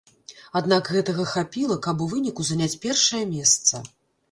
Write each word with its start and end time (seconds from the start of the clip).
Аднак 0.59 0.89
гэтага 0.93 1.25
хапіла, 1.33 1.77
каб 1.89 2.03
у 2.07 2.09
выніку 2.15 2.49
заняць 2.51 2.73
першае 2.89 3.23
месца. 3.37 3.87